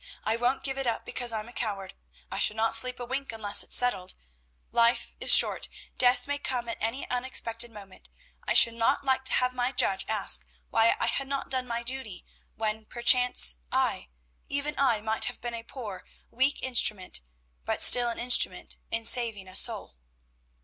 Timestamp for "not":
2.57-2.73, 8.73-9.03, 11.27-11.51